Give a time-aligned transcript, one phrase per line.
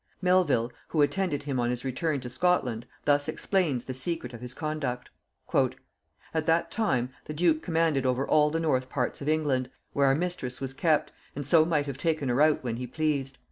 [0.19, 4.55] Melvil, who attended him on his return to Scotland, thus explains the secret of his
[4.55, 5.11] conduct:
[5.53, 10.15] "At that time the duke commanded over all the north parts of England, where our
[10.15, 13.37] mistress was kept, and so might have taken her out when he pleased.